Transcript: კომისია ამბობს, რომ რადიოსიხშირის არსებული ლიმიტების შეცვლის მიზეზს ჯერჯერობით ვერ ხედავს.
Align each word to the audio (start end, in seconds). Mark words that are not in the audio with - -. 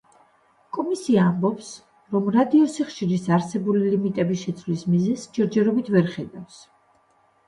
კომისია 0.75 1.25
ამბობს, 1.31 1.67
რომ 2.15 2.31
რადიოსიხშირის 2.35 3.27
არსებული 3.37 3.91
ლიმიტების 3.91 4.41
შეცვლის 4.47 4.87
მიზეზს 4.95 5.29
ჯერჯერობით 5.37 5.93
ვერ 5.97 6.09
ხედავს. 6.15 6.57